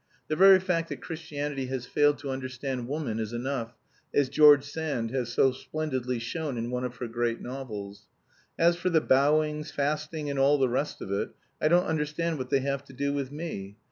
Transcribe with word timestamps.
The 0.29 0.35
very 0.35 0.59
fact 0.59 0.89
that 0.89 0.99
Christianity 0.99 1.67
has 1.67 1.85
failed 1.85 2.17
to 2.17 2.31
understand 2.31 2.87
woman 2.87 3.19
is 3.19 3.33
enough, 3.33 3.75
as 4.11 4.29
George 4.29 4.63
Sand 4.63 5.11
has 5.11 5.31
so 5.31 5.51
splendidly 5.51 6.17
shown 6.17 6.57
in 6.57 6.71
one 6.71 6.83
of 6.83 6.95
her 6.95 7.07
great 7.07 7.39
novels. 7.39 8.07
As 8.57 8.75
for 8.75 8.89
the 8.89 8.99
bowings, 8.99 9.69
fasting 9.69 10.27
and 10.27 10.39
all 10.39 10.57
the 10.57 10.69
rest 10.69 11.01
of 11.03 11.11
it, 11.11 11.29
I 11.61 11.67
don't 11.67 11.85
understand 11.85 12.39
what 12.39 12.49
they 12.49 12.61
have 12.61 12.83
to 12.85 12.93
do 12.93 13.13
with 13.13 13.31
me. 13.31 13.77